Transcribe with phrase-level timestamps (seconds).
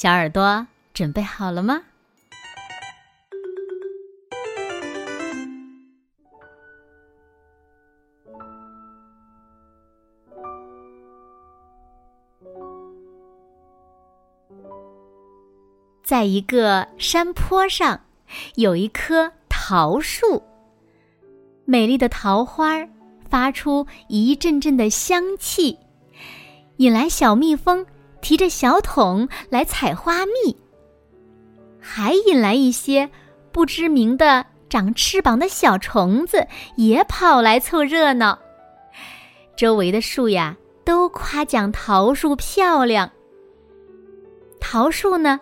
[0.00, 1.82] 小耳朵准备好了吗？
[16.04, 18.02] 在一个山坡上，
[18.54, 20.44] 有一棵桃树。
[21.64, 22.86] 美丽的桃花
[23.28, 25.76] 发出一阵阵的香气，
[26.76, 27.84] 引来小蜜蜂。
[28.20, 30.56] 提着小桶来采花蜜，
[31.80, 33.08] 还引来一些
[33.52, 36.46] 不知名的长翅膀的小虫子，
[36.76, 38.38] 也跑来凑热闹。
[39.56, 43.10] 周围的树呀，都夸奖桃树漂亮。
[44.60, 45.40] 桃树呢，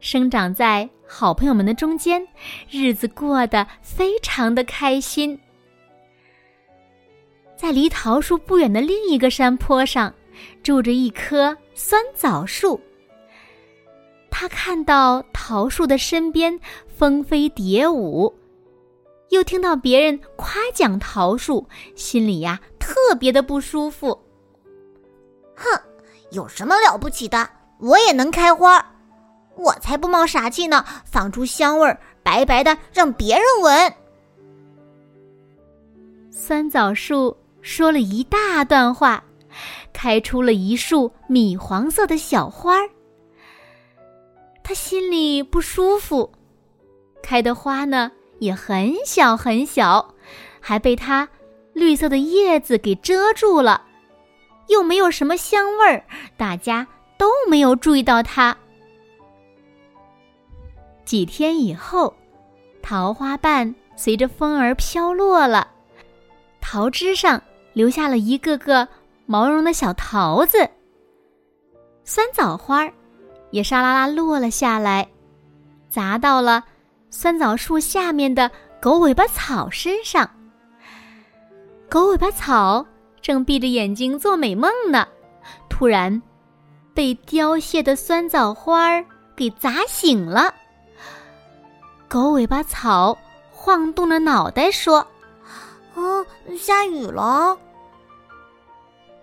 [0.00, 2.26] 生长在好朋友们的中间，
[2.70, 5.38] 日子过得非常的开心。
[7.56, 10.12] 在离桃树不远的另一个山坡上，
[10.62, 11.56] 住着一棵。
[11.80, 12.80] 酸枣树，
[14.28, 18.34] 他看到桃树的身边蜂飞蝶舞，
[19.28, 24.20] 又听到别人夸奖桃树，心里呀特别的不舒服。
[25.54, 25.80] 哼，
[26.32, 27.48] 有什么了不起的？
[27.78, 28.84] 我也能开花，
[29.54, 30.84] 我才不冒傻气呢！
[31.04, 33.94] 放出香味儿，白白的让别人闻。
[36.32, 39.22] 酸枣树说了一大段话。
[39.92, 42.90] 开出了一束米黄色的小花儿，
[44.62, 46.32] 他心里不舒服。
[47.22, 50.14] 开的花呢也很小很小，
[50.60, 51.28] 还被它
[51.72, 53.82] 绿色的叶子给遮住了，
[54.68, 56.04] 又没有什么香味儿，
[56.36, 56.86] 大家
[57.16, 58.56] 都没有注意到它。
[61.04, 62.14] 几天以后，
[62.82, 65.68] 桃花瓣随着风儿飘落了，
[66.60, 67.42] 桃枝上
[67.72, 68.86] 留下了一个个。
[69.30, 70.56] 毛茸的小桃子，
[72.02, 72.90] 酸枣花儿
[73.50, 75.06] 也沙啦啦落了下来，
[75.90, 76.64] 砸到了
[77.10, 78.50] 酸枣树下面的
[78.80, 80.30] 狗尾巴草身上。
[81.90, 82.86] 狗尾巴草
[83.20, 85.06] 正闭着眼睛做美梦呢，
[85.68, 86.22] 突然
[86.94, 89.04] 被凋谢的酸枣花儿
[89.36, 90.54] 给砸醒了。
[92.08, 93.18] 狗尾巴草
[93.52, 95.06] 晃动着脑袋说
[95.94, 96.24] ：“啊，
[96.58, 97.58] 下雨了。”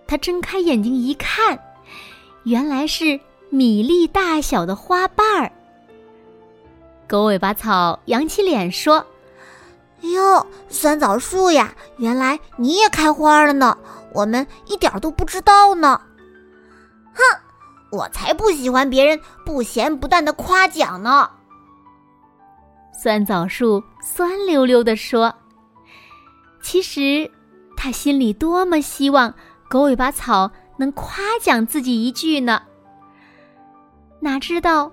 [0.06, 1.58] 他睁开眼睛一看，
[2.44, 3.18] 原来是
[3.50, 5.50] 米粒大小的花瓣儿。
[7.08, 9.04] 狗尾巴草扬起脸说
[10.02, 13.76] ：“哟，酸枣树呀，原来你也开花了呢，
[14.12, 16.00] 我们一点都不知道呢。”
[17.14, 17.22] 哼，
[17.90, 21.30] 我才不喜欢别人不咸不淡的夸奖呢。
[22.92, 25.34] 酸枣树酸溜溜地说
[26.62, 27.30] ：“其实，
[27.76, 29.34] 他心里多么希望。”
[29.68, 32.62] 狗尾巴草能夸奖自己一句呢？
[34.20, 34.92] 哪知道，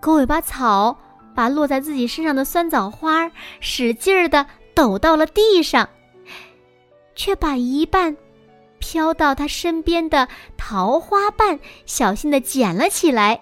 [0.00, 0.96] 狗尾巴草
[1.34, 3.30] 把落在自己身上的酸枣花
[3.60, 5.88] 使劲儿的抖到了地上，
[7.14, 8.16] 却把一半
[8.78, 13.40] 飘到他身边的桃花瓣小心的捡了起来，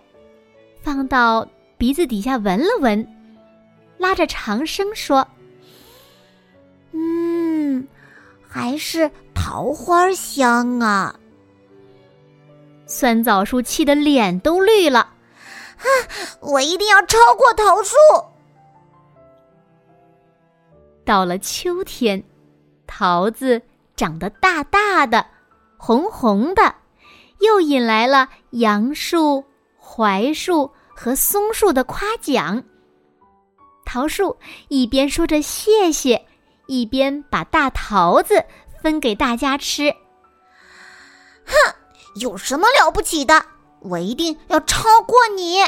[0.83, 1.47] 放到
[1.77, 3.07] 鼻子底下闻了闻，
[3.99, 5.27] 拉着长声说
[6.93, 7.87] ：“嗯，
[8.49, 9.11] 还是。”
[9.45, 11.15] 桃花香啊！
[12.87, 15.87] 酸枣树气得脸都绿了，啊！
[16.41, 17.95] 我一定要超过桃树。
[21.05, 22.25] 到了秋天，
[22.87, 23.61] 桃子
[23.95, 25.27] 长得大大的、
[25.77, 26.75] 红红的，
[27.41, 29.45] 又引来了杨树、
[29.79, 32.65] 槐树和松树的夸奖。
[33.85, 34.35] 桃树
[34.69, 36.25] 一边说着谢谢，
[36.67, 38.43] 一边把大桃子。
[38.85, 39.91] 分给大家吃。
[41.47, 41.55] 哼，
[42.17, 43.43] 有什么了不起的？
[43.81, 45.65] 我一定要超过你！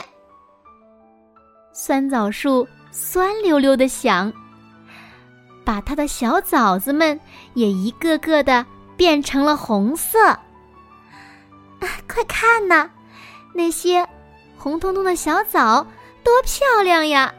[1.73, 4.31] 酸枣树酸溜溜的想，
[5.65, 7.19] 把它的小枣子们
[7.55, 8.67] 也一个个的
[8.99, 10.29] 变成了红色。
[10.29, 12.91] 啊，快看呐，
[13.55, 14.07] 那些
[14.59, 15.87] 红彤彤的小枣
[16.23, 17.33] 多漂亮呀！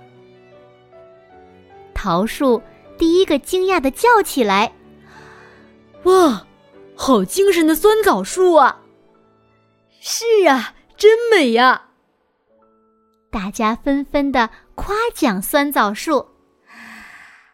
[1.94, 2.60] 桃树
[2.98, 4.72] 第一个惊讶的叫起来。
[6.04, 6.46] 哇，
[6.96, 8.82] 好精神的酸枣树啊！
[10.00, 11.90] 是啊，真美呀！
[13.30, 16.28] 大家纷纷的夸奖酸枣树。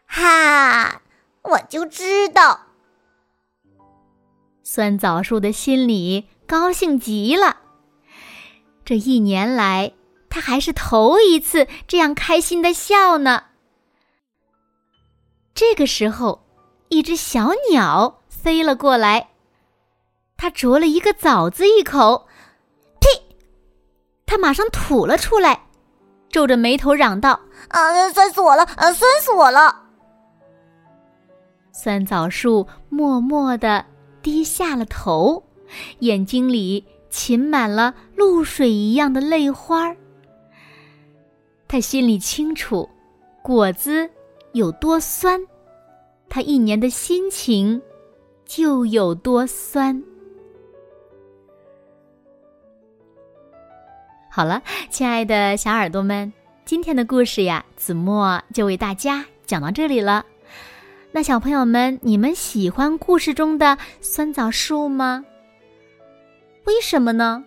[0.05, 1.01] 哈，
[1.41, 2.67] 我就知道。
[4.61, 7.57] 酸枣树的心里高兴极了。
[8.85, 9.93] 这一年来，
[10.29, 13.45] 他还是头一次这样开心的笑呢。
[15.55, 16.45] 这个时候，
[16.89, 19.29] 一只小鸟飞了过来，
[20.35, 22.27] 它啄了一个枣子一口，
[22.99, 23.07] 呸！
[24.25, 25.61] 它马上吐了出来，
[26.27, 28.63] 皱着眉头嚷道：“啊，酸死我了！
[28.63, 29.83] 啊，酸死我了！”
[31.71, 33.85] 酸枣树默默的。
[34.21, 35.43] 低下了头，
[35.99, 39.97] 眼睛里噙满了露水一样的泪花儿。
[41.67, 42.89] 他心里清楚，
[43.41, 44.09] 果子
[44.53, 45.45] 有多酸，
[46.29, 47.81] 他一年的心情
[48.45, 50.01] 就有多酸。
[54.29, 56.31] 好了，亲爱的小耳朵们，
[56.65, 60.25] 今天的故事呀，子墨就为大家讲到这里了。
[61.11, 65.23] 那小朋友们，你们喜欢故事中的酸枣树吗？
[66.65, 67.43] 为什么呢？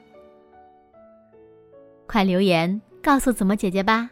[2.07, 4.09] 快留言告诉子墨姐姐吧。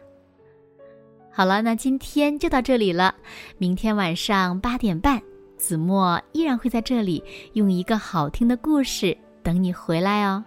[1.30, 3.14] 好了，那今天就到这里了。
[3.56, 5.22] 明天晚上八点半，
[5.56, 7.22] 子墨依然会在这里
[7.54, 10.44] 用一个好听的故事等你回来哦。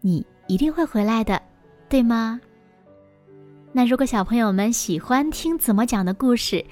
[0.00, 1.40] 你一定会回来的，
[1.88, 2.40] 对吗？
[3.72, 6.64] 那如果小朋友们喜欢听子墨讲的故事，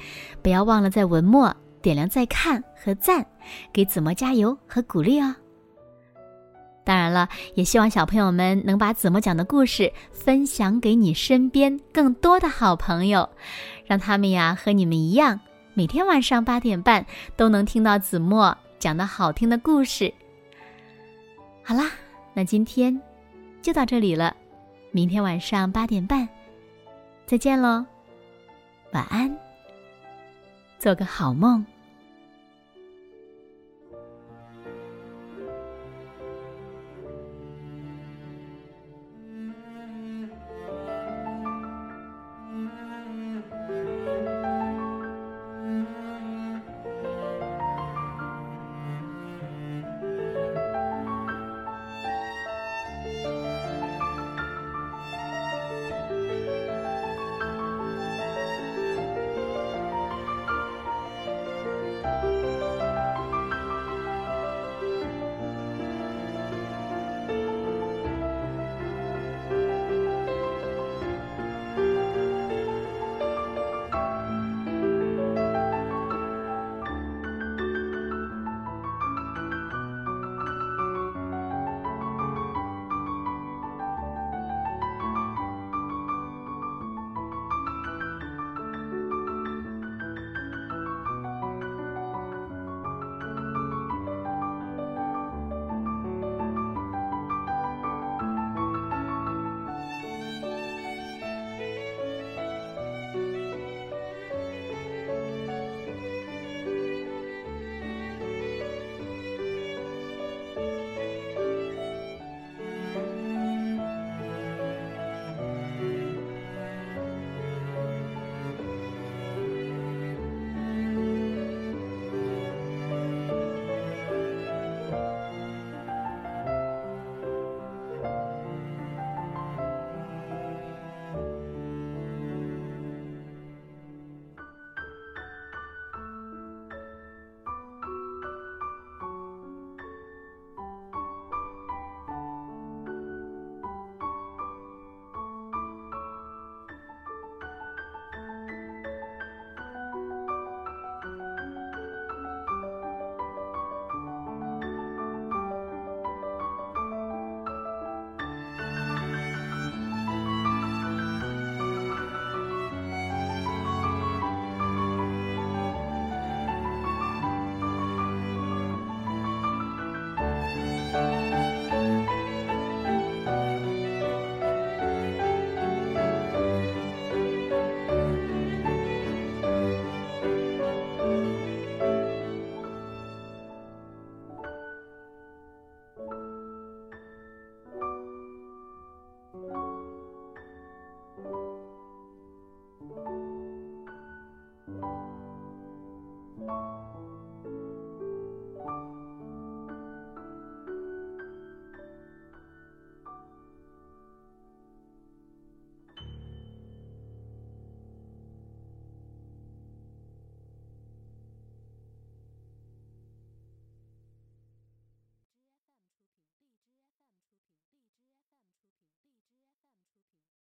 [0.43, 3.25] 不要忘了在文末点亮再看和赞，
[3.73, 5.35] 给子墨加油和鼓励哦。
[6.85, 13.29] 当然了，也希望小朋友们能把子墨讲的故事分享给你身边更多的好朋友，
[13.85, 15.39] 让他们呀和你们一样，
[15.79, 20.13] 每天晚上八点半都能听到子墨讲的好听的故事。
[21.63, 21.89] 好啦，
[22.35, 23.01] 那今天
[23.63, 24.35] 就到这里了，
[24.91, 26.29] 明天晚上八点半。
[27.27, 27.87] 再见喽，
[28.91, 29.33] 晚安，
[30.81, 31.65] 做个好梦。